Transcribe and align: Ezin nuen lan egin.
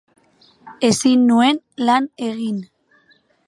Ezin 0.87 1.27
nuen 1.33 1.61
lan 1.89 2.11
egin. 2.31 2.61